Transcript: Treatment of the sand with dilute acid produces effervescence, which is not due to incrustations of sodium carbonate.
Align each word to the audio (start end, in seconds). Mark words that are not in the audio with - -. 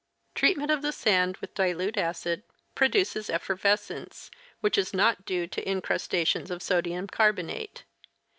Treatment 0.33 0.71
of 0.71 0.81
the 0.81 0.91
sand 0.91 1.37
with 1.37 1.53
dilute 1.53 1.95
acid 1.95 2.41
produces 2.73 3.29
effervescence, 3.29 4.31
which 4.59 4.75
is 4.75 4.95
not 4.95 5.25
due 5.25 5.45
to 5.45 5.69
incrustations 5.69 6.49
of 6.49 6.63
sodium 6.63 7.05
carbonate. 7.07 7.83